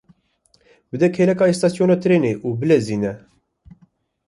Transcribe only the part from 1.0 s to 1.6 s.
kêleka